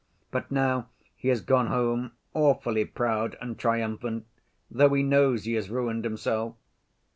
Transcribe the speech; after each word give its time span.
But 0.31 0.49
now 0.49 0.87
he 1.15 1.27
has 1.27 1.41
gone 1.41 1.67
home 1.67 2.13
awfully 2.33 2.85
proud 2.85 3.37
and 3.39 3.55
triumphant, 3.55 4.25
though 4.71 4.95
he 4.95 5.03
knows 5.03 5.43
he 5.43 5.53
has 5.53 5.69
'ruined 5.69 6.05
himself. 6.05 6.55